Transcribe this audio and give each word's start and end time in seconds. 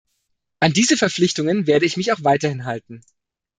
An 0.61 0.73
diese 0.73 0.97
Verpflichtungen 0.97 1.67
werde 1.67 1.85
ich 1.85 1.95
mich 1.95 2.11
auch 2.11 2.23
weiterhin 2.23 2.65
halten. 2.65 3.01